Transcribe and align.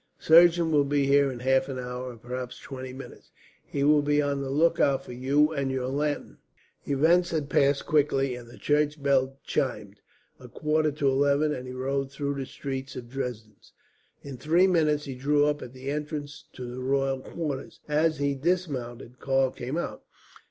A 0.19 0.23
surgeon 0.23 0.71
will 0.71 0.83
be 0.83 1.05
here 1.05 1.31
in 1.31 1.41
half 1.41 1.69
an 1.69 1.77
hour, 1.77 2.11
or 2.13 2.17
perhaps 2.17 2.59
in 2.59 2.63
twenty 2.65 2.91
minutes. 2.91 3.29
He 3.63 3.83
will 3.83 4.01
be 4.01 4.19
on 4.19 4.41
the 4.41 4.49
lookout 4.49 5.05
for 5.05 5.13
you 5.13 5.51
and 5.51 5.69
your 5.69 5.89
lantern." 5.89 6.39
Events 6.87 7.29
had 7.29 7.51
passed 7.51 7.85
quickly, 7.85 8.33
and 8.33 8.49
the 8.49 8.57
church 8.57 9.03
bell 9.03 9.37
chimed 9.43 9.99
a 10.39 10.47
quarter 10.47 10.91
to 10.91 11.07
eleven 11.07 11.53
as 11.53 11.67
he 11.67 11.71
rode 11.73 12.11
through 12.11 12.33
the 12.33 12.47
streets 12.47 12.95
of 12.95 13.09
Dresden. 13.11 13.57
In 14.23 14.37
three 14.37 14.65
minutes 14.65 15.05
he 15.05 15.13
drew 15.13 15.45
up 15.45 15.61
at 15.61 15.71
the 15.71 15.91
entrance 15.91 16.45
to 16.53 16.65
the 16.65 16.81
royal 16.81 17.19
quarters. 17.19 17.79
As 17.87 18.17
he 18.17 18.33
dismounted, 18.33 19.19
Karl 19.19 19.51
came 19.51 19.77
out. 19.77 20.03